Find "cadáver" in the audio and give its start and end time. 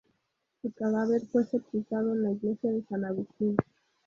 0.71-1.21